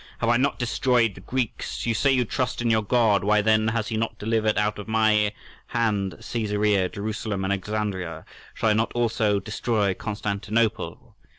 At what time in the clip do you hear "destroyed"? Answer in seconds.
0.57-1.13